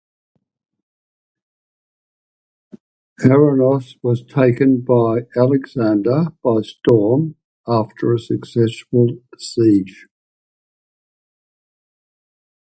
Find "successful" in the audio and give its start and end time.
8.19-9.19